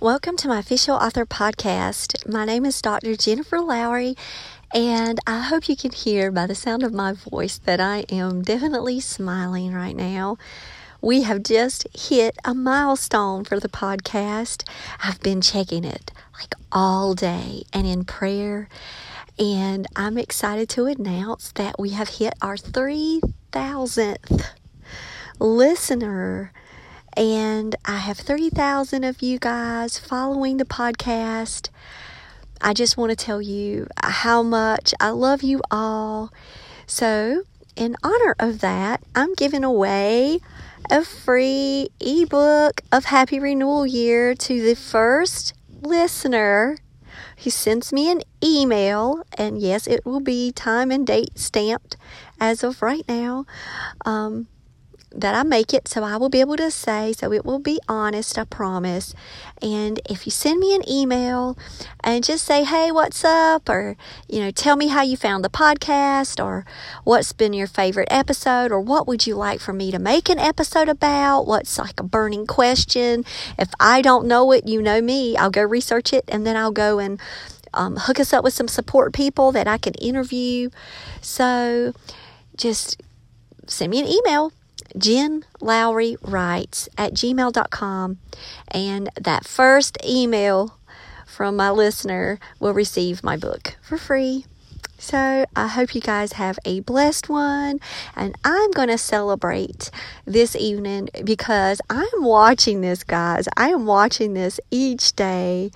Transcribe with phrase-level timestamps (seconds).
[0.00, 2.28] Welcome to my official author podcast.
[2.28, 3.16] My name is Dr.
[3.16, 4.16] Jennifer Lowry,
[4.74, 8.42] and I hope you can hear by the sound of my voice that I am
[8.42, 10.36] definitely smiling right now.
[11.00, 14.68] We have just hit a milestone for the podcast.
[15.02, 18.68] I've been checking it like all day and in prayer,
[19.38, 24.44] and I'm excited to announce that we have hit our 3000th
[25.38, 26.52] listener
[27.16, 31.70] and I have 30,000 of you guys following the podcast.
[32.60, 36.32] I just want to tell you how much I love you all.
[36.86, 37.42] So,
[37.76, 40.40] in honor of that, I'm giving away
[40.90, 46.78] a free ebook of Happy Renewal Year to the first listener
[47.38, 49.24] who sends me an email.
[49.36, 51.96] And yes, it will be time and date stamped
[52.40, 53.46] as of right now.
[54.04, 54.46] Um,
[55.16, 57.78] that I make it so I will be able to say, so it will be
[57.88, 59.14] honest, I promise.
[59.62, 61.56] And if you send me an email
[62.02, 63.68] and just say, hey, what's up?
[63.68, 63.96] Or,
[64.28, 66.64] you know, tell me how you found the podcast or
[67.04, 70.38] what's been your favorite episode or what would you like for me to make an
[70.38, 71.46] episode about?
[71.46, 73.24] What's like a burning question?
[73.58, 76.72] If I don't know it, you know me, I'll go research it and then I'll
[76.72, 77.20] go and
[77.72, 80.70] um, hook us up with some support people that I can interview.
[81.20, 81.92] So
[82.56, 83.00] just
[83.66, 84.52] send me an email
[84.96, 88.18] Jen Lowry writes at gmail.com.
[88.68, 90.78] And that first email
[91.26, 94.46] from my listener will receive my book for free.
[94.98, 97.78] So I hope you guys have a blessed one.
[98.16, 99.90] And I'm going to celebrate
[100.24, 103.46] this evening because I'm watching this, guys.
[103.56, 105.70] I am watching this each day.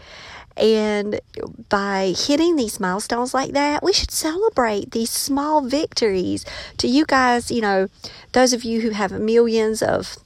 [0.58, 1.20] And
[1.68, 6.44] by hitting these milestones like that, we should celebrate these small victories.
[6.78, 7.88] To you guys, you know,
[8.32, 10.18] those of you who have millions of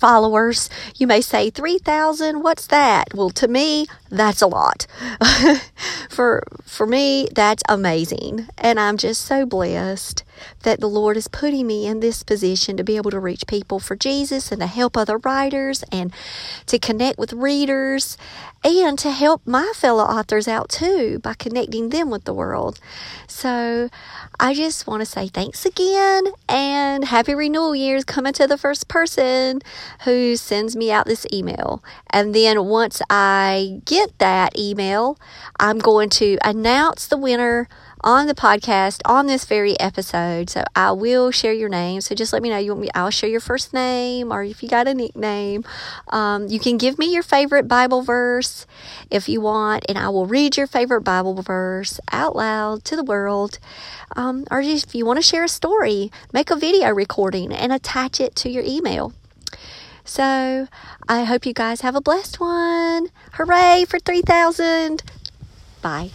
[0.00, 0.70] followers.
[0.96, 3.12] You may say 3,000, what's that?
[3.14, 4.86] Well, to me, that's a lot.
[6.10, 8.48] for for me, that's amazing.
[8.58, 10.24] And I'm just so blessed
[10.62, 13.78] that the Lord is putting me in this position to be able to reach people
[13.78, 16.12] for Jesus and to help other writers and
[16.66, 18.16] to connect with readers
[18.64, 22.78] and to help my fellow authors out too by connecting them with the world.
[23.26, 23.90] So
[24.38, 28.88] I just want to say thanks again and happy renewal years coming to the first
[28.88, 29.60] person
[30.04, 31.82] who sends me out this email.
[32.10, 35.18] And then once I get that email,
[35.58, 37.68] I'm going to announce the winner
[38.02, 40.48] on the podcast on this very episode.
[40.48, 42.00] So I will share your name.
[42.00, 42.90] So just let me know you want me.
[42.94, 45.64] I'll share your first name or if you got a nickname.
[46.08, 48.66] Um, you can give me your favorite Bible verse
[49.10, 53.04] if you want, and I will read your favorite Bible verse out loud to the
[53.04, 53.58] world.
[54.16, 58.20] Um, or if you want to share a story, make a video recording and attach
[58.20, 59.12] it to your email.
[60.04, 60.68] So
[61.08, 63.08] I hope you guys have a blessed one.
[63.32, 65.02] Hooray for 3,000.
[65.82, 66.10] Bye.